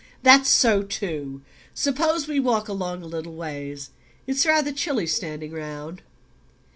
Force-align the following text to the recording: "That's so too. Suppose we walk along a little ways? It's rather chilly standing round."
"That's 0.23 0.49
so 0.49 0.81
too. 0.81 1.43
Suppose 1.75 2.27
we 2.27 2.39
walk 2.39 2.67
along 2.67 3.03
a 3.03 3.05
little 3.05 3.35
ways? 3.35 3.91
It's 4.25 4.47
rather 4.47 4.71
chilly 4.71 5.05
standing 5.05 5.51
round." 5.51 6.01